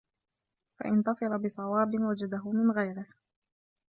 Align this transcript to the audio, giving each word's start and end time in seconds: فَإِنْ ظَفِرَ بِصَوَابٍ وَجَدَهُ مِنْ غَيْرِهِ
فَإِنْ 0.79 1.01
ظَفِرَ 1.03 1.37
بِصَوَابٍ 1.37 1.93
وَجَدَهُ 2.01 2.51
مِنْ 2.51 2.71
غَيْرِهِ 2.71 3.05